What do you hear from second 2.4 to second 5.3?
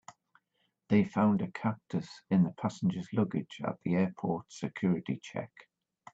a passenger's luggage at the airport's security